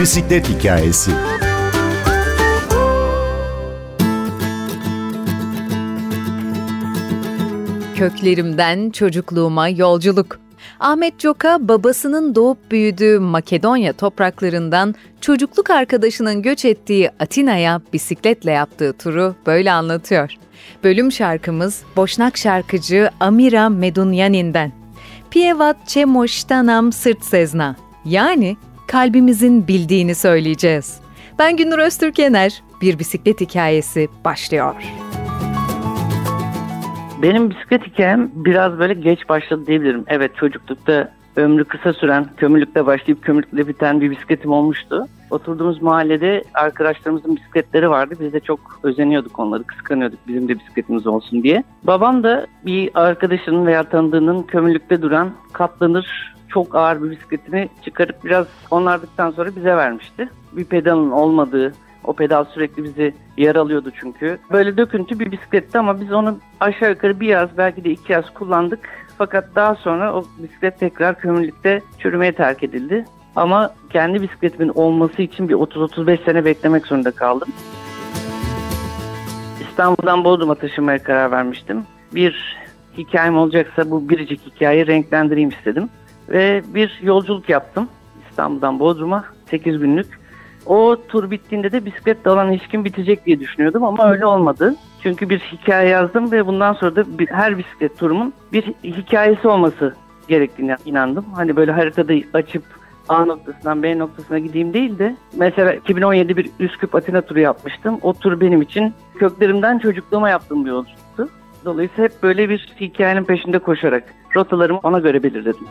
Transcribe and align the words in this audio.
bisiklet 0.00 0.48
hikayesi. 0.48 1.10
Köklerimden 7.96 8.90
çocukluğuma 8.90 9.68
yolculuk. 9.68 10.40
Ahmet 10.80 11.18
Coka 11.18 11.68
babasının 11.68 12.34
doğup 12.34 12.70
büyüdüğü 12.70 13.18
Makedonya 13.18 13.92
topraklarından 13.92 14.94
çocukluk 15.20 15.70
arkadaşının 15.70 16.42
göç 16.42 16.64
ettiği 16.64 17.10
Atina'ya 17.18 17.80
bisikletle 17.92 18.50
yaptığı 18.50 18.92
turu 18.92 19.34
böyle 19.46 19.72
anlatıyor. 19.72 20.32
Bölüm 20.84 21.12
şarkımız 21.12 21.82
Boşnak 21.96 22.38
şarkıcı 22.38 23.10
Amira 23.20 23.68
Medunyanin'den. 23.68 24.72
Pievat 25.30 25.88
Çemoştanam 25.88 26.92
Sırt 26.92 27.24
Sezna 27.24 27.76
yani 28.04 28.56
kalbimizin 28.90 29.68
bildiğini 29.68 30.14
söyleyeceğiz. 30.14 31.00
Ben 31.38 31.56
Gündür 31.56 31.78
Öztürkener, 31.78 32.62
bir 32.82 32.98
bisiklet 32.98 33.40
hikayesi 33.40 34.08
başlıyor. 34.24 34.74
Benim 37.22 37.50
bisiklet 37.50 37.86
hikayem 37.86 38.30
biraz 38.34 38.78
böyle 38.78 38.94
geç 38.94 39.28
başladı 39.28 39.66
diyebilirim. 39.66 40.04
Evet 40.06 40.36
çocuklukta 40.36 41.12
ömrü 41.36 41.64
kısa 41.64 41.92
süren, 41.92 42.26
kömürlükte 42.36 42.86
başlayıp 42.86 43.22
kömürlükte 43.22 43.68
biten 43.68 44.00
bir 44.00 44.10
bisikletim 44.10 44.52
olmuştu. 44.52 45.06
Oturduğumuz 45.30 45.82
mahallede 45.82 46.44
arkadaşlarımızın 46.54 47.36
bisikletleri 47.36 47.90
vardı. 47.90 48.14
Biz 48.20 48.32
de 48.32 48.40
çok 48.40 48.60
özeniyorduk 48.82 49.38
onları, 49.38 49.62
kıskanıyorduk 49.62 50.18
bizim 50.28 50.48
de 50.48 50.58
bisikletimiz 50.58 51.06
olsun 51.06 51.42
diye. 51.42 51.64
Babam 51.82 52.22
da 52.22 52.46
bir 52.66 52.90
arkadaşının 52.94 53.66
veya 53.66 53.84
tanıdığının 53.84 54.42
kömürlükte 54.42 55.02
duran 55.02 55.30
katlanır 55.52 56.34
çok 56.50 56.74
ağır 56.74 57.02
bir 57.02 57.10
bisikletini 57.10 57.68
çıkarıp 57.84 58.24
biraz 58.24 58.46
onlardıktan 58.70 59.30
sonra 59.30 59.56
bize 59.56 59.76
vermişti. 59.76 60.28
Bir 60.52 60.64
pedalın 60.64 61.10
olmadığı, 61.10 61.72
o 62.04 62.12
pedal 62.12 62.44
sürekli 62.44 62.84
bizi 62.84 63.14
yaralıyordu 63.36 63.92
çünkü. 64.00 64.38
Böyle 64.52 64.76
döküntü 64.76 65.18
bir 65.18 65.32
bisikletti 65.32 65.78
ama 65.78 66.00
biz 66.00 66.12
onu 66.12 66.38
aşağı 66.60 66.90
yukarı 66.90 67.20
bir 67.20 67.28
yaz 67.28 67.48
belki 67.58 67.84
de 67.84 67.90
iki 67.90 68.12
yaz 68.12 68.34
kullandık. 68.34 68.88
Fakat 69.18 69.54
daha 69.54 69.74
sonra 69.74 70.14
o 70.14 70.24
bisiklet 70.38 70.78
tekrar 70.78 71.18
kömürlükte 71.18 71.82
çürümeye 71.98 72.32
terk 72.32 72.62
edildi. 72.62 73.04
Ama 73.36 73.74
kendi 73.90 74.22
bisikletimin 74.22 74.68
olması 74.68 75.22
için 75.22 75.48
bir 75.48 75.54
30-35 75.54 76.24
sene 76.24 76.44
beklemek 76.44 76.86
zorunda 76.86 77.10
kaldım. 77.10 77.48
İstanbul'dan 79.70 80.24
Bodrum'a 80.24 80.54
taşınmaya 80.54 81.02
karar 81.02 81.30
vermiştim. 81.30 81.84
Bir 82.14 82.56
hikayem 82.98 83.36
olacaksa 83.36 83.90
bu 83.90 84.08
biricik 84.08 84.46
hikayeyi 84.46 84.86
renklendireyim 84.86 85.48
istedim. 85.48 85.88
Ve 86.30 86.62
bir 86.74 86.98
yolculuk 87.02 87.48
yaptım 87.48 87.88
İstanbul'dan 88.30 88.80
Bodrum'a 88.80 89.24
8 89.50 89.78
günlük. 89.78 90.20
O 90.66 90.96
tur 91.08 91.30
bittiğinde 91.30 91.72
de 91.72 91.84
bisikletle 91.84 92.30
olan 92.30 92.52
ilişkim 92.52 92.84
bitecek 92.84 93.26
diye 93.26 93.40
düşünüyordum 93.40 93.84
ama 93.84 94.10
öyle 94.10 94.26
olmadı. 94.26 94.74
Çünkü 95.02 95.28
bir 95.28 95.38
hikaye 95.38 95.88
yazdım 95.88 96.32
ve 96.32 96.46
bundan 96.46 96.72
sonra 96.72 96.96
da 96.96 97.18
bir, 97.18 97.28
her 97.28 97.58
bisiklet 97.58 97.98
turumun 97.98 98.32
bir 98.52 98.62
hikayesi 98.84 99.48
olması 99.48 99.94
gerektiğine 100.28 100.76
inandım. 100.84 101.24
Hani 101.34 101.56
böyle 101.56 101.72
haritada 101.72 102.12
açıp 102.34 102.62
A 103.08 103.24
noktasından 103.24 103.82
B 103.82 103.98
noktasına 103.98 104.38
gideyim 104.38 104.74
değil 104.74 104.98
de 104.98 105.16
mesela 105.36 105.72
2017 105.72 106.36
bir 106.36 106.50
Üsküp 106.60 106.94
Atina 106.94 107.20
turu 107.20 107.40
yapmıştım. 107.40 107.98
O 108.02 108.12
tur 108.12 108.40
benim 108.40 108.62
için 108.62 108.94
köklerimden 109.18 109.78
çocukluğuma 109.78 110.30
yaptığım 110.30 110.64
bir 110.64 110.70
yolculuktu. 110.70 111.28
Dolayısıyla 111.64 112.04
hep 112.04 112.22
böyle 112.22 112.48
bir 112.48 112.74
hikayenin 112.80 113.24
peşinde 113.24 113.58
koşarak 113.58 114.04
rotalarımı 114.36 114.80
ona 114.82 114.98
göre 114.98 115.22
belirledim. 115.22 115.66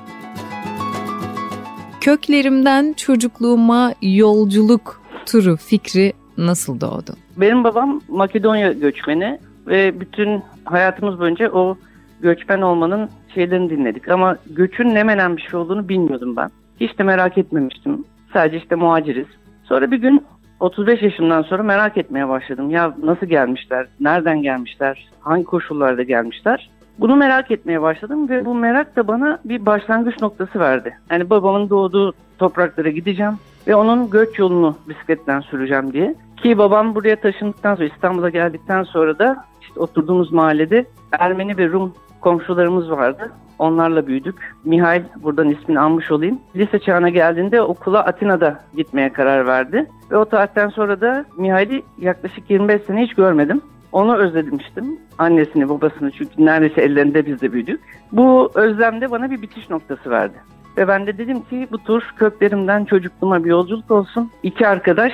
Köklerimden 2.02 2.94
çocukluğuma 2.94 3.94
yolculuk 4.02 5.02
turu 5.26 5.56
fikri 5.58 6.14
nasıl 6.38 6.82
doğdu? 6.82 7.12
Benim 7.38 7.64
babam 7.64 8.02
Makedonya 8.08 8.72
göçmeni 8.72 9.40
ve 9.68 10.00
bütün 10.00 10.44
hayatımız 10.66 11.20
boyunca 11.20 11.52
o 11.52 11.78
göçmen 12.22 12.62
olmanın 12.62 13.10
şeylerini 13.34 13.70
dinledik. 13.70 14.08
Ama 14.08 14.38
göçün 14.50 14.96
ne 14.96 15.04
menen 15.04 15.38
bir 15.38 15.42
şey 15.42 15.60
olduğunu 15.60 15.90
bilmiyordum 15.90 16.36
ben. 16.36 16.50
Hiç 16.80 17.00
de 17.00 17.04
merak 17.04 17.38
etmemiştim. 17.38 18.04
Sadece 18.34 18.58
işte 18.58 18.76
muhaciriz. 18.76 19.28
Sonra 19.64 19.92
bir 19.92 19.98
gün 19.98 20.26
35 20.60 21.02
yaşımdan 21.02 21.42
sonra 21.42 21.64
merak 21.64 21.98
etmeye 21.98 22.28
başladım. 22.28 22.70
Ya 22.70 22.96
nasıl 23.04 23.26
gelmişler, 23.26 23.88
nereden 24.00 24.42
gelmişler, 24.42 25.10
hangi 25.20 25.44
koşullarda 25.44 26.04
gelmişler? 26.04 26.70
Bunu 27.00 27.16
merak 27.16 27.52
etmeye 27.52 27.82
başladım 27.82 28.30
ve 28.30 28.46
bu 28.46 28.56
merak 28.56 28.96
da 28.96 29.08
bana 29.08 29.40
bir 29.46 29.66
başlangıç 29.66 30.22
noktası 30.22 30.60
verdi. 30.60 30.98
Yani 31.12 31.30
babamın 31.30 31.70
doğduğu 31.70 32.14
topraklara 32.40 32.90
gideceğim 32.90 33.34
ve 33.68 33.76
onun 33.76 34.10
göç 34.10 34.40
yolunu 34.40 34.76
bisikletten 34.90 35.40
süreceğim 35.40 35.94
diye. 35.94 36.16
Ki 36.38 36.58
babam 36.58 36.96
buraya 36.96 37.16
taşındıktan 37.16 37.76
sonra 37.76 37.88
İstanbul'a 37.88 38.30
geldikten 38.30 38.84
sonra 38.84 39.20
da 39.20 39.46
işte 39.62 39.80
oturduğumuz 39.80 40.32
mahallede 40.32 40.86
Ermeni 41.12 41.58
ve 41.58 41.68
Rum 41.68 41.94
komşularımız 42.22 42.92
vardı. 42.92 43.32
Onlarla 43.60 44.08
büyüdük. 44.08 44.56
Mihail 44.64 45.02
buradan 45.24 45.50
ismini 45.50 45.80
almış 45.80 46.12
olayım. 46.12 46.40
Lise 46.56 46.80
çağına 46.80 47.10
geldiğinde 47.10 47.62
okula 47.62 48.06
Atina'da 48.06 48.60
gitmeye 48.76 49.14
karar 49.14 49.48
verdi. 49.48 49.86
Ve 50.12 50.18
o 50.18 50.26
tarihten 50.26 50.70
sonra 50.70 51.02
da 51.02 51.26
Mihail'i 51.38 51.84
yaklaşık 51.98 52.50
25 52.50 52.82
sene 52.82 53.04
hiç 53.04 53.14
görmedim. 53.14 53.62
Onu 53.92 54.18
özlemiştim. 54.18 55.00
Annesini, 55.18 55.70
babasını 55.70 56.12
çünkü 56.12 56.46
neredeyse 56.46 56.82
ellerinde 56.82 57.26
biz 57.26 57.42
de 57.42 57.54
büyüdük. 57.54 57.82
Bu 58.12 58.52
özlemde 58.56 59.12
bana 59.12 59.32
bir 59.32 59.42
bitiş 59.42 59.70
noktası 59.70 60.10
verdi. 60.10 60.38
Ve 60.78 60.88
ben 60.88 61.08
de 61.08 61.18
dedim 61.18 61.42
ki 61.42 61.68
bu 61.72 61.78
tur 61.78 62.02
köklerimden 62.16 62.86
çocukluğuma 62.86 63.44
bir 63.44 63.50
yolculuk 63.50 63.92
olsun. 63.92 64.32
İki 64.44 64.68
arkadaş 64.68 65.14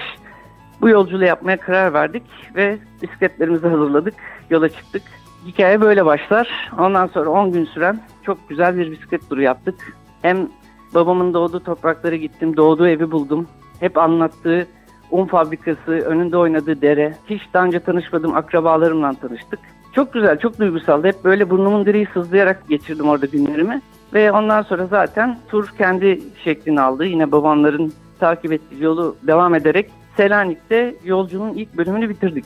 bu 0.81 0.89
yolculuğu 0.89 1.23
yapmaya 1.23 1.57
karar 1.57 1.93
verdik 1.93 2.23
ve 2.55 2.77
bisikletlerimizi 3.01 3.67
hazırladık, 3.67 4.13
yola 4.49 4.69
çıktık. 4.69 5.03
Hikaye 5.45 5.81
böyle 5.81 6.05
başlar. 6.05 6.71
Ondan 6.79 7.07
sonra 7.07 7.29
10 7.29 7.51
gün 7.51 7.65
süren 7.65 7.99
çok 8.23 8.49
güzel 8.49 8.77
bir 8.77 8.91
bisiklet 8.91 9.29
turu 9.29 9.41
yaptık. 9.41 9.97
Hem 10.21 10.49
babamın 10.93 11.33
doğduğu 11.33 11.59
topraklara 11.59 12.15
gittim, 12.15 12.57
doğduğu 12.57 12.87
evi 12.87 13.11
buldum. 13.11 13.47
Hep 13.79 13.97
anlattığı 13.97 14.67
un 15.11 15.25
fabrikası, 15.25 15.91
önünde 15.91 16.37
oynadığı 16.37 16.81
dere. 16.81 17.13
Hiç 17.29 17.41
daha 17.53 17.65
önce 17.65 17.79
tanışmadığım 17.79 18.35
akrabalarımla 18.35 19.13
tanıştık. 19.13 19.59
Çok 19.93 20.13
güzel, 20.13 20.39
çok 20.39 20.59
duygusaldı. 20.59 21.07
Hep 21.07 21.23
böyle 21.23 21.49
burnumun 21.49 21.85
direği 21.85 22.07
sızlayarak 22.13 22.69
geçirdim 22.69 23.09
orada 23.09 23.25
günlerimi. 23.25 23.81
Ve 24.13 24.31
ondan 24.31 24.61
sonra 24.61 24.85
zaten 24.85 25.37
tur 25.49 25.69
kendi 25.77 26.21
şeklini 26.43 26.81
aldı. 26.81 27.05
Yine 27.05 27.31
babamların 27.31 27.93
takip 28.19 28.51
ettiği 28.51 28.83
yolu 28.83 29.15
devam 29.27 29.55
ederek 29.55 29.91
Selanik'te 30.17 30.95
yolculuğun 31.05 31.53
ilk 31.53 31.77
bölümünü 31.77 32.09
bitirdik. 32.09 32.45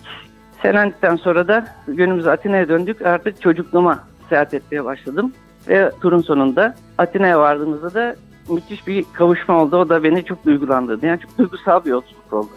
Selanik'ten 0.62 1.16
sonra 1.16 1.48
da 1.48 1.66
yönümüzü 1.88 2.30
Atina'ya 2.30 2.70
döndük. 2.70 3.02
Artık 3.02 3.42
çocukluğuma 3.42 4.00
seyahat 4.30 4.54
etmeye 4.54 4.86
başladım. 4.86 5.34
Ve 5.68 5.92
turun 6.02 6.22
sonunda 6.22 6.76
Atina'ya 6.98 7.40
vardığımızda 7.40 7.94
da 7.94 8.16
müthiş 8.50 8.88
bir 8.88 9.06
kavuşma 9.14 9.62
oldu. 9.62 9.78
O 9.78 9.90
da 9.90 10.04
beni 10.04 10.26
çok 10.26 10.46
duygulandırdı. 10.46 11.06
Yani 11.06 11.20
çok 11.20 11.38
duygusal 11.38 11.86
bir 11.86 11.90
yolculuk 11.90 12.34
oldu. 12.34 12.50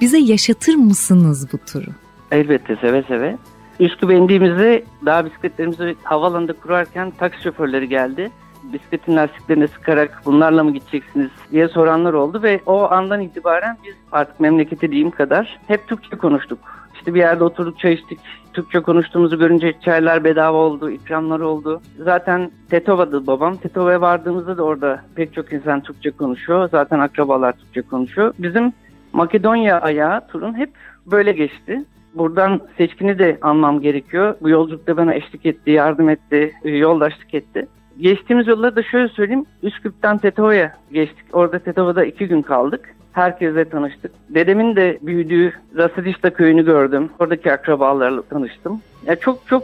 Bize 0.00 0.18
yaşatır 0.18 0.74
mısınız 0.74 1.48
bu 1.52 1.58
turu? 1.58 1.90
Elbette 2.30 2.76
seve 2.76 3.02
seve. 3.02 3.36
Üsküp'e 3.80 4.14
indiğimizde 4.14 4.84
daha 5.06 5.24
bisikletlerimizi 5.24 5.96
havalanında 6.02 6.52
kurarken 6.52 7.10
taksi 7.10 7.42
şoförleri 7.42 7.88
geldi. 7.88 8.30
Bisikletin 8.62 9.16
lastiklerini 9.16 9.68
sıkarak 9.68 10.22
bunlarla 10.24 10.64
mı 10.64 10.72
gideceksiniz 10.72 11.30
diye 11.52 11.68
soranlar 11.68 12.12
oldu 12.12 12.42
ve 12.42 12.60
o 12.66 12.90
andan 12.90 13.20
itibaren 13.20 13.76
biz 13.84 13.94
artık 14.12 14.40
memleketi 14.40 14.90
diyeyim 14.90 15.10
kadar 15.10 15.58
hep 15.66 15.88
Türkçe 15.88 16.16
konuştuk. 16.16 16.58
İşte 17.06 17.14
bir 17.14 17.20
yerde 17.20 17.44
oturduk 17.44 17.78
çay 17.78 17.92
içtik. 17.92 18.18
Türkçe 18.52 18.80
konuştuğumuzu 18.80 19.38
görünce 19.38 19.74
çaylar 19.84 20.24
bedava 20.24 20.56
oldu, 20.56 20.90
ikramlar 20.90 21.40
oldu. 21.40 21.80
Zaten 21.98 22.50
Tetova'dı 22.70 23.26
babam. 23.26 23.56
Tetova'ya 23.56 24.00
vardığımızda 24.00 24.56
da 24.56 24.62
orada 24.62 25.00
pek 25.14 25.34
çok 25.34 25.52
insan 25.52 25.80
Türkçe 25.80 26.10
konuşuyor. 26.10 26.68
Zaten 26.68 26.98
akrabalar 26.98 27.52
Türkçe 27.52 27.82
konuşuyor. 27.82 28.34
Bizim 28.38 28.72
Makedonya 29.12 29.80
ayağı 29.80 30.26
turun 30.26 30.58
hep 30.58 30.70
böyle 31.06 31.32
geçti. 31.32 31.84
Buradan 32.14 32.60
seçkini 32.78 33.18
de 33.18 33.38
anmam 33.42 33.80
gerekiyor. 33.80 34.34
Bu 34.42 34.48
yolculukta 34.48 34.96
bana 34.96 35.14
eşlik 35.14 35.46
etti, 35.46 35.70
yardım 35.70 36.08
etti, 36.08 36.52
yoldaşlık 36.64 37.34
etti. 37.34 37.66
Geçtiğimiz 38.00 38.46
yolları 38.46 38.76
da 38.76 38.82
şöyle 38.82 39.08
söyleyeyim. 39.08 39.44
Üsküp'ten 39.62 40.18
Tetova'ya 40.18 40.72
geçtik. 40.92 41.24
Orada 41.32 41.58
Tetova'da 41.58 42.04
iki 42.04 42.28
gün 42.28 42.42
kaldık. 42.42 42.95
Herkesle 43.16 43.68
tanıştık. 43.68 44.12
Dedemin 44.28 44.76
de 44.76 44.98
büyüdüğü 45.02 45.52
Rasidişta 45.76 46.30
köyünü 46.30 46.64
gördüm. 46.64 47.10
Oradaki 47.18 47.52
akrabalarla 47.52 48.22
tanıştım. 48.22 48.80
Ya 49.06 49.16
çok 49.16 49.46
çok 49.46 49.62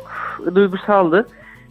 duygusaldı. 0.55 1.27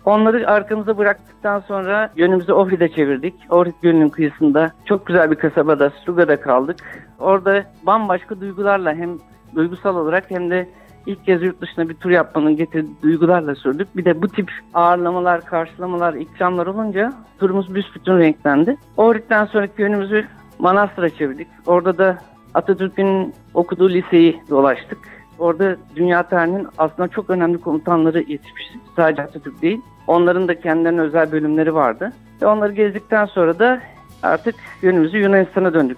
Onları 0.06 0.50
arkamıza 0.50 0.98
bıraktıktan 0.98 1.60
sonra 1.60 2.12
yönümüzü 2.16 2.54
Ohrid'e 2.54 2.90
çevirdik. 2.90 3.34
Ohrid 3.50 3.74
Gölü'nün 3.82 4.10
kıyısında 4.10 4.72
çok 4.86 5.06
güzel 5.06 5.32
bir 5.32 5.36
kasabada, 5.36 5.90
Suga'da 6.06 6.42
kaldık. 6.42 6.78
Orada 7.20 7.64
bambaşka 7.84 8.42
duygularla 8.42 8.94
hem 8.94 9.10
duygusal 9.56 9.96
olarak 9.96 10.32
hem 10.32 10.50
de 10.50 10.70
ilk 11.06 11.26
kez 11.26 11.42
yurt 11.42 11.62
dışına 11.62 11.90
bir 11.90 11.96
tur 11.96 12.10
yapmanın 12.10 12.56
getirdiği 12.56 13.02
duygularla 13.04 13.56
sürdük. 13.56 13.98
Bir 13.98 14.06
de 14.06 14.22
bu 14.22 14.28
tip 14.28 14.52
ağırlamalar, 14.74 15.46
karşılamalar, 15.46 16.14
ikramlar 16.14 16.68
olunca 16.68 17.14
turumuz 17.40 17.76
büsbütün 17.76 18.18
renklendi. 18.18 18.78
Ohrid'den 18.98 19.46
sonraki 19.46 19.82
yönümüzü 19.82 20.26
Manastır'a 20.62 21.10
çevirdik. 21.10 21.48
Orada 21.66 21.98
da 21.98 22.18
Atatürk'ün 22.54 23.34
okuduğu 23.54 23.90
liseyi 23.90 24.42
dolaştık. 24.50 24.98
Orada 25.40 25.78
dünya 25.96 26.24
tarihinin 26.24 26.68
aslında 26.78 27.08
çok 27.08 27.30
önemli 27.30 27.58
komutanları 27.58 28.20
yetişmiştik. 28.20 28.82
Sadece 28.96 29.22
Atatürk 29.24 29.62
değil. 29.62 29.82
Onların 30.08 30.48
da 30.48 30.60
kendilerine 30.60 31.02
özel 31.02 31.32
bölümleri 31.32 31.74
vardı. 31.74 32.14
Ve 32.42 32.48
onları 32.48 32.74
gezdikten 32.74 33.26
sonra 33.26 33.60
da 33.60 33.82
artık 34.24 34.56
yönümüzü 34.82 35.18
Yunanistan'a 35.18 35.74
döndük. 35.74 35.98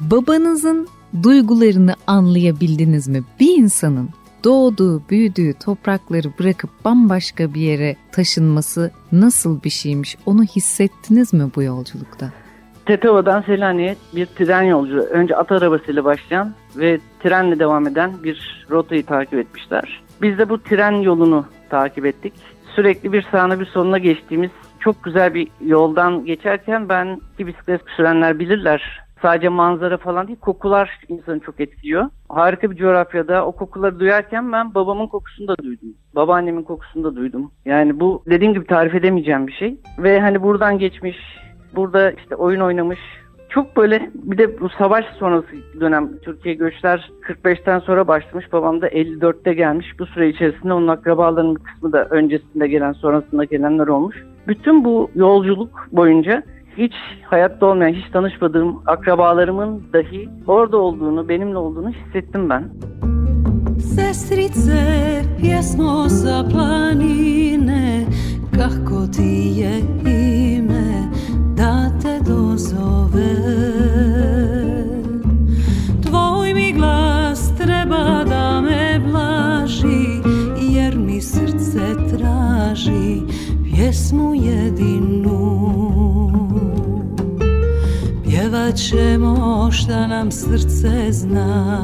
Babanızın 0.00 0.88
duygularını 1.22 1.94
anlayabildiniz 2.06 3.08
mi? 3.08 3.22
Bir 3.40 3.58
insanın 3.58 4.10
doğduğu, 4.48 5.02
büyüdüğü 5.10 5.52
toprakları 5.64 6.28
bırakıp 6.38 6.70
bambaşka 6.84 7.54
bir 7.54 7.60
yere 7.60 7.96
taşınması 8.12 8.90
nasıl 9.12 9.62
bir 9.62 9.70
şeymiş? 9.70 10.16
Onu 10.26 10.42
hissettiniz 10.42 11.34
mi 11.34 11.44
bu 11.56 11.62
yolculukta? 11.62 12.26
Tetova'dan 12.86 13.42
Selanik'e 13.42 13.96
bir 14.16 14.26
tren 14.26 14.62
yolcu. 14.62 14.98
Önce 14.98 15.36
at 15.36 15.52
arabasıyla 15.52 16.04
başlayan 16.04 16.54
ve 16.76 16.98
trenle 17.22 17.58
devam 17.58 17.86
eden 17.86 18.12
bir 18.22 18.66
rotayı 18.70 19.06
takip 19.06 19.38
etmişler. 19.38 20.02
Biz 20.22 20.38
de 20.38 20.48
bu 20.48 20.62
tren 20.62 20.92
yolunu 20.92 21.44
takip 21.70 22.06
ettik. 22.06 22.32
Sürekli 22.76 23.12
bir 23.12 23.26
sağına 23.32 23.60
bir 23.60 23.66
soluna 23.66 23.98
geçtiğimiz 23.98 24.50
çok 24.80 25.04
güzel 25.04 25.34
bir 25.34 25.48
yoldan 25.60 26.24
geçerken 26.24 26.88
ben 26.88 27.20
ki 27.38 27.46
bisiklet 27.46 27.80
sürenler 27.96 28.38
bilirler 28.38 29.00
sadece 29.22 29.48
manzara 29.48 29.96
falan 29.96 30.28
değil 30.28 30.38
kokular 30.38 31.00
insanı 31.08 31.40
çok 31.40 31.60
etkiliyor. 31.60 32.10
Harika 32.28 32.70
bir 32.70 32.76
coğrafyada 32.76 33.46
o 33.46 33.52
kokuları 33.52 34.00
duyarken 34.00 34.52
ben 34.52 34.74
babamın 34.74 35.06
kokusunu 35.06 35.48
da 35.48 35.56
duydum. 35.56 35.88
Babaannemin 36.14 36.62
kokusunu 36.62 37.04
da 37.04 37.16
duydum. 37.16 37.50
Yani 37.64 38.00
bu 38.00 38.22
dediğim 38.26 38.54
gibi 38.54 38.66
tarif 38.66 38.94
edemeyeceğim 38.94 39.46
bir 39.46 39.52
şey. 39.52 39.80
Ve 39.98 40.20
hani 40.20 40.42
buradan 40.42 40.78
geçmiş, 40.78 41.16
burada 41.76 42.10
işte 42.10 42.36
oyun 42.36 42.60
oynamış. 42.60 42.98
Çok 43.48 43.76
böyle 43.76 44.10
bir 44.14 44.38
de 44.38 44.60
bu 44.60 44.68
savaş 44.68 45.04
sonrası 45.18 45.48
dönem 45.80 46.18
Türkiye 46.22 46.54
göçler 46.54 47.10
45'ten 47.22 47.78
sonra 47.78 48.08
başlamış. 48.08 48.52
Babam 48.52 48.80
da 48.80 48.88
54'te 48.88 49.54
gelmiş. 49.54 49.86
Bu 49.98 50.06
süre 50.06 50.28
içerisinde 50.28 50.72
onun 50.72 50.88
akrabalarının 50.88 51.56
bir 51.56 51.60
kısmı 51.60 51.92
da 51.92 52.04
öncesinde 52.04 52.68
gelen 52.68 52.92
sonrasında 52.92 53.44
gelenler 53.44 53.86
olmuş. 53.86 54.24
Bütün 54.48 54.84
bu 54.84 55.10
yolculuk 55.14 55.88
boyunca 55.92 56.42
hiç 56.78 56.92
hayatta 57.22 57.66
olmayan, 57.66 57.94
hiç 57.94 58.10
tanışmadığım 58.12 58.82
akrabalarımın 58.86 59.82
dahi 59.92 60.28
orada 60.46 60.76
olduğunu, 60.76 61.28
benimle 61.28 61.56
olduğunu 61.56 61.90
hissettim 61.90 62.50
ben. 62.50 62.68
Sestrice, 63.80 65.22
pjesmo 65.38 66.08
za 66.08 66.48
planine, 66.48 68.06
kako 68.56 68.97
šta 89.78 90.06
nam 90.06 90.30
srce 90.30 91.12
zna. 91.12 91.76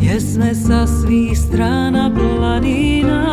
Pjesme 0.00 0.54
sa 0.54 0.86
svih 0.86 1.38
strana 1.38 2.10
planina. 2.14 3.24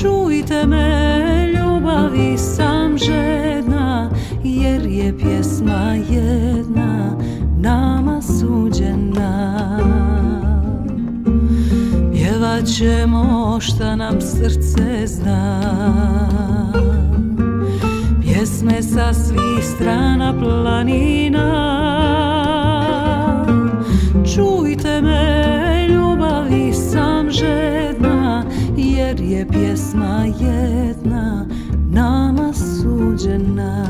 Čujte 0.00 0.66
me, 0.66 1.48
ljubavi 1.54 2.38
sam 2.38 2.98
žedna 2.98 4.10
Jer 4.44 4.86
je 4.86 5.18
pjesma 5.18 5.94
jedna 6.10 7.16
nama 7.60 8.22
suđena. 8.22 9.78
Pjevat 12.12 12.64
ćemo 12.64 13.56
šta 13.60 13.96
nam 13.96 14.20
srce 14.20 15.06
zna 15.06 15.60
Pjesme 18.40 18.80
sa 18.82 19.12
svih 19.12 19.60
strana 19.60 20.32
planina 20.32 21.48
Čujte 24.24 25.00
me, 25.04 25.88
ljubavi 25.88 26.72
sam 26.72 27.30
žedna 27.30 28.44
Jer 28.76 29.20
je 29.20 29.46
pjesma 29.48 30.24
jedna 30.40 31.46
nama 31.92 32.52
suđena 32.52 33.86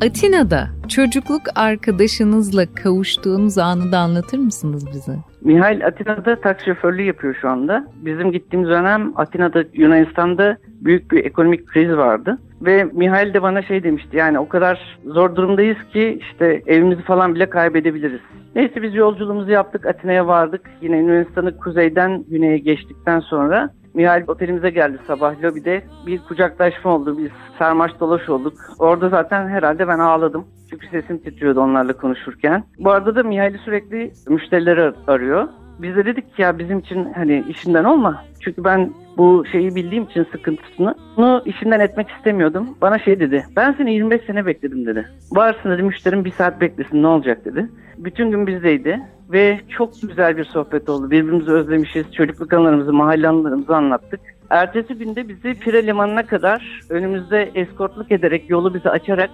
Atina'da 0.00 0.68
çocukluk 0.88 1.42
arkadaşınızla 1.54 2.66
kavuştuğunuz 2.74 3.58
anı 3.58 3.92
da 3.92 3.98
anlatır 3.98 4.38
mısınız 4.38 4.86
bize? 4.94 5.31
Mihail 5.44 5.86
Atina'da 5.86 6.36
taksi 6.36 6.66
şoförlüğü 6.66 7.02
yapıyor 7.02 7.34
şu 7.40 7.48
anda. 7.48 7.86
Bizim 7.96 8.32
gittiğimiz 8.32 8.70
dönem 8.70 9.12
Atina'da 9.16 9.64
Yunanistan'da 9.72 10.56
büyük 10.68 11.12
bir 11.12 11.24
ekonomik 11.24 11.66
kriz 11.66 11.96
vardı. 11.96 12.38
Ve 12.60 12.84
Mihail 12.84 13.34
de 13.34 13.42
bana 13.42 13.62
şey 13.62 13.82
demişti 13.82 14.16
yani 14.16 14.38
o 14.38 14.48
kadar 14.48 14.98
zor 15.04 15.36
durumdayız 15.36 15.76
ki 15.92 16.18
işte 16.20 16.62
evimizi 16.66 17.02
falan 17.02 17.34
bile 17.34 17.50
kaybedebiliriz. 17.50 18.20
Neyse 18.54 18.82
biz 18.82 18.94
yolculuğumuzu 18.94 19.50
yaptık 19.50 19.86
Atina'ya 19.86 20.26
vardık. 20.26 20.70
Yine 20.80 20.98
Yunanistan'ı 20.98 21.56
kuzeyden 21.56 22.24
güneye 22.28 22.58
geçtikten 22.58 23.20
sonra 23.20 23.70
Mihail 23.94 24.24
otelimize 24.28 24.70
geldi 24.70 24.98
sabah 25.06 25.42
lobide. 25.42 25.82
Bir 26.06 26.18
kucaklaşma 26.18 26.94
oldu. 26.94 27.18
Biz 27.18 27.30
sarmaş 27.58 28.00
dolaş 28.00 28.28
olduk. 28.28 28.54
Orada 28.78 29.08
zaten 29.08 29.48
herhalde 29.48 29.88
ben 29.88 29.98
ağladım. 29.98 30.44
Çünkü 30.70 30.88
sesim 30.88 31.18
titriyordu 31.18 31.60
onlarla 31.60 31.92
konuşurken. 31.92 32.64
Bu 32.78 32.90
arada 32.90 33.16
da 33.16 33.22
Mihail'i 33.22 33.58
sürekli 33.58 34.12
müşterileri 34.28 34.92
arıyor. 35.06 35.48
Biz 35.78 35.96
de 35.96 36.04
dedik 36.04 36.36
ki 36.36 36.42
ya 36.42 36.58
bizim 36.58 36.78
için 36.78 37.12
hani 37.12 37.44
işinden 37.48 37.84
olma. 37.84 38.24
Çünkü 38.40 38.64
ben 38.64 38.90
bu 39.16 39.44
şeyi 39.52 39.74
bildiğim 39.74 40.04
için 40.04 40.26
sıkıntısını 40.32 40.94
bunu 41.16 41.42
işinden 41.44 41.80
etmek 41.80 42.10
istemiyordum. 42.10 42.68
Bana 42.80 42.98
şey 42.98 43.20
dedi. 43.20 43.44
Ben 43.56 43.72
seni 43.72 43.94
25 43.94 44.22
sene 44.22 44.46
bekledim 44.46 44.86
dedi. 44.86 45.08
Varsın 45.32 45.70
dedi 45.70 45.82
müşterim 45.82 46.24
bir 46.24 46.30
saat 46.30 46.60
beklesin 46.60 47.02
ne 47.02 47.06
olacak 47.06 47.44
dedi. 47.44 47.68
Bütün 47.98 48.30
gün 48.30 48.46
bizdeydi 48.46 49.00
ve 49.32 49.60
çok 49.68 49.90
güzel 50.02 50.36
bir 50.36 50.44
sohbet 50.44 50.88
oldu. 50.88 51.10
Birbirimizi 51.10 51.50
özlemişiz. 51.50 52.14
Çocukluk 52.14 52.52
anılarımızı, 52.52 52.92
mahalle 52.92 53.28
anılarımızı 53.28 53.76
anlattık. 53.76 54.20
Ertesi 54.50 54.94
günde 54.94 55.28
bizi 55.28 55.54
Pire 55.54 55.86
Limanı'na 55.86 56.26
kadar 56.26 56.80
önümüzde 56.90 57.50
eskortluk 57.54 58.12
ederek, 58.12 58.50
yolu 58.50 58.74
bize 58.74 58.90
açarak 58.90 59.30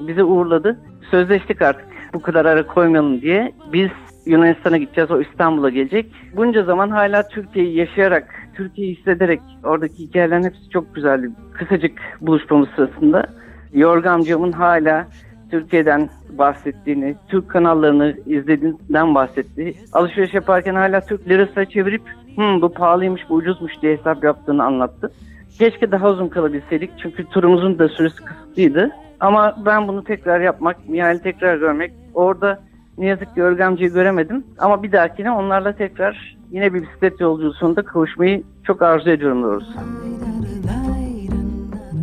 bizi 0.00 0.22
uğurladı. 0.22 0.78
Sözleştik 1.10 1.62
artık 1.62 1.86
bu 2.14 2.22
kadar 2.22 2.44
ara 2.44 2.66
koymayalım 2.66 3.20
diye. 3.20 3.52
Biz 3.72 3.90
Yunanistan'a 4.26 4.76
gideceğiz, 4.76 5.10
o 5.10 5.20
İstanbul'a 5.20 5.70
gelecek. 5.70 6.06
Bunca 6.36 6.62
zaman 6.62 6.90
hala 6.90 7.28
Türkiye'yi 7.28 7.76
yaşayarak, 7.76 8.34
Türkiye'yi 8.54 8.94
hissederek 8.94 9.40
oradaki 9.64 9.98
hikayelerin 9.98 10.44
hepsi 10.44 10.70
çok 10.70 10.94
güzeldi. 10.94 11.30
Kısacık 11.52 11.98
buluşmamız 12.20 12.68
sırasında. 12.76 13.26
Yorga 13.72 14.10
amcamın 14.10 14.52
hala 14.52 15.06
Türkiye'den 15.50 16.08
bahsettiğini, 16.38 17.16
Türk 17.28 17.48
kanallarını 17.48 18.16
izlediğinden 18.26 19.14
bahsetti. 19.14 19.74
Alışveriş 19.92 20.34
yaparken 20.34 20.74
hala 20.74 21.00
Türk 21.00 21.28
lirasına 21.28 21.64
çevirip 21.64 22.02
Hı, 22.36 22.62
bu 22.62 22.72
pahalıymış, 22.72 23.22
bu 23.28 23.34
ucuzmuş 23.34 23.72
diye 23.82 23.96
hesap 23.96 24.24
yaptığını 24.24 24.64
anlattı. 24.64 25.12
Keşke 25.58 25.92
daha 25.92 26.08
uzun 26.08 26.28
kalabilseydik 26.28 26.90
çünkü 27.02 27.24
turumuzun 27.24 27.78
da 27.78 27.88
süresi 27.88 28.24
kısıtlıydı. 28.24 28.90
Ama 29.20 29.56
ben 29.66 29.88
bunu 29.88 30.04
tekrar 30.04 30.40
yapmak, 30.40 30.88
Mihal'i 30.88 31.22
tekrar 31.22 31.56
görmek, 31.56 31.92
orada 32.14 32.60
ne 32.98 33.06
yazık 33.06 33.34
ki 33.34 33.42
Örgemci'yi 33.42 33.90
göremedim. 33.90 34.44
Ama 34.58 34.82
bir 34.82 34.92
dahakine 34.92 35.30
onlarla 35.30 35.72
tekrar 35.72 36.36
yine 36.50 36.74
bir 36.74 36.82
bisiklet 36.82 37.20
yolculuğunda 37.20 37.82
kavuşmayı 37.82 38.42
çok 38.64 38.82
arzu 38.82 39.10
ediyorum 39.10 39.42
doğrusu. 39.42 39.72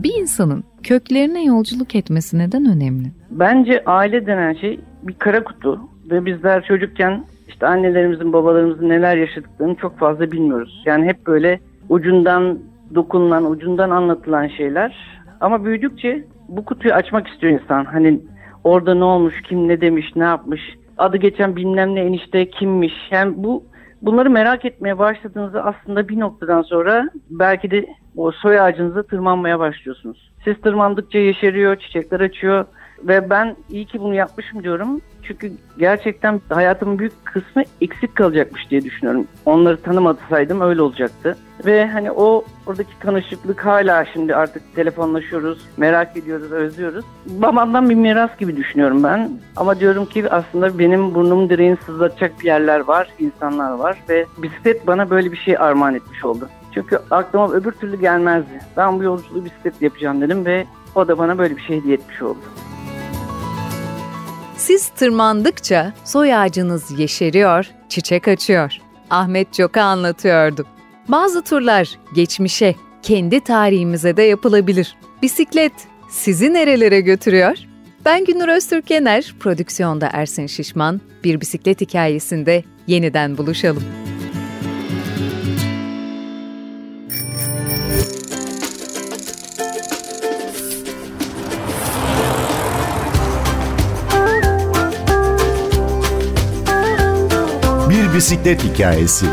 Bir 0.08 0.22
insanın 0.22 0.64
köklerine 0.84 1.44
yolculuk 1.44 1.96
etmesi 1.96 2.38
neden 2.38 2.66
önemli? 2.66 3.08
Bence 3.32 3.84
aile 3.86 4.26
denen 4.26 4.54
şey 4.54 4.80
bir 5.04 5.14
kara 5.14 5.44
kutu 5.44 5.80
ve 6.12 6.26
bizler 6.26 6.64
çocukken 6.64 7.24
işte 7.48 7.68
annelerimizin 7.68 8.34
babalarımızın 8.34 8.90
neler 8.90 9.18
yaşadıklarını 9.18 9.76
çok 9.76 10.00
fazla 10.00 10.32
bilmiyoruz. 10.32 10.84
Yani 10.86 11.06
hep 11.06 11.28
böyle 11.28 11.60
ucundan 11.90 12.60
dokunulan, 12.96 13.52
ucundan 13.52 13.90
anlatılan 13.90 14.48
şeyler. 14.48 15.20
Ama 15.40 15.66
büyüdükçe 15.66 16.24
bu 16.48 16.66
kutuyu 16.66 16.94
açmak 16.94 17.28
istiyor 17.28 17.60
insan. 17.62 17.86
Hani 17.86 18.20
orada 18.64 18.94
ne 18.94 19.04
olmuş, 19.04 19.42
kim 19.50 19.68
ne 19.68 19.82
demiş, 19.82 20.06
ne 20.16 20.24
yapmış, 20.24 20.62
adı 20.98 21.18
geçen 21.18 21.56
bilmem 21.56 21.96
ne 21.96 22.02
enişte 22.02 22.50
kimmiş. 22.50 22.94
Yani 23.12 23.34
bu 23.38 23.64
bunları 24.02 24.30
merak 24.30 24.66
etmeye 24.66 24.98
başladığınızda 24.98 25.66
aslında 25.66 26.10
bir 26.10 26.20
noktadan 26.20 26.62
sonra 26.62 27.10
belki 27.30 27.72
de 27.72 27.86
o 28.18 28.32
soy 28.32 28.60
ağacınıza 28.60 29.04
tırmanmaya 29.04 29.60
başlıyorsunuz. 29.60 30.32
Siz 30.44 30.62
tırmandıkça 30.62 31.18
yeşeriyor, 31.18 31.76
çiçekler 31.76 32.20
açıyor. 32.20 32.66
Ve 33.04 33.30
ben 33.30 33.56
iyi 33.70 33.86
ki 33.86 34.00
bunu 34.00 34.16
yapmışım 34.16 34.64
diyorum. 34.64 35.02
Çünkü 35.24 35.52
gerçekten 35.78 36.42
hayatımın 36.50 37.00
büyük 37.00 37.26
kısmı 37.26 37.64
eksik 37.82 38.16
kalacakmış 38.16 38.70
diye 38.70 38.82
düşünüyorum. 38.82 39.28
Onları 39.46 39.82
tanımasaydım 39.82 40.62
öyle 40.62 40.82
olacaktı. 40.82 41.38
Ve 41.66 41.88
hani 41.88 42.12
o 42.12 42.44
oradaki 42.66 43.00
tanışıklık 43.00 43.66
hala 43.66 44.06
şimdi 44.06 44.36
artık 44.36 44.76
telefonlaşıyoruz, 44.76 45.68
merak 45.78 46.18
ediyoruz, 46.18 46.52
özlüyoruz. 46.52 47.06
Babamdan 47.26 47.90
bir 47.90 47.96
miras 47.96 48.38
gibi 48.38 48.58
düşünüyorum 48.58 49.04
ben. 49.04 49.32
Ama 49.56 49.80
diyorum 49.80 50.06
ki 50.06 50.30
aslında 50.30 50.80
benim 50.80 51.16
burnum 51.16 51.50
direğini 51.50 51.78
sızlatacak 51.86 52.40
bir 52.40 52.46
yerler 52.46 52.80
var, 52.80 53.08
insanlar 53.20 53.72
var. 53.72 53.98
Ve 54.10 54.26
bisiklet 54.38 54.88
bana 54.88 55.10
böyle 55.10 55.32
bir 55.32 55.38
şey 55.38 55.58
armağan 55.58 55.96
etmiş 55.96 56.26
oldu. 56.26 56.50
Çünkü 56.78 57.00
aklıma 57.12 57.52
öbür 57.54 57.72
türlü 57.72 58.00
gelmezdi. 58.00 58.60
Ben 58.78 59.00
bu 59.00 59.04
yolculuğu 59.04 59.46
bisikletle 59.46 59.86
yapacağım 59.86 60.22
dedim 60.22 60.46
ve 60.46 60.66
o 60.96 61.08
da 61.08 61.18
bana 61.18 61.38
böyle 61.38 61.58
bir 61.58 61.62
şey 61.62 61.78
hediye 61.80 61.94
etmiş 61.94 62.22
oldu. 62.22 62.40
Siz 64.58 64.88
tırmandıkça 64.88 65.94
soy 66.04 66.36
ağacınız 66.36 67.00
yeşeriyor, 67.00 67.70
çiçek 67.90 68.28
açıyor. 68.28 68.78
Ahmet 69.10 69.54
Çoka 69.54 69.82
anlatıyordu. 69.82 70.66
Bazı 71.08 71.42
turlar 71.42 72.00
geçmişe, 72.16 72.76
kendi 73.02 73.40
tarihimize 73.40 74.18
de 74.18 74.22
yapılabilir. 74.22 74.98
Bisiklet 75.22 75.74
sizi 76.10 76.54
nerelere 76.54 77.02
götürüyor? 77.02 77.58
Ben 78.06 78.26
Günür 78.26 78.48
Öztürkener, 78.48 79.36
prodüksiyonda 79.40 80.10
Ersin 80.14 80.48
Şişman, 80.48 81.02
bir 81.24 81.42
bisiklet 81.42 81.82
hikayesinde 81.82 82.64
yeniden 82.88 83.38
buluşalım. 83.38 83.84
Bisiklet 98.18 98.64
hikayesi. 98.64 99.26